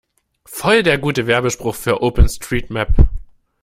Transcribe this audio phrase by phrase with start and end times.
[0.49, 3.07] Voll der gute Werbespruch für OpenStreetMap!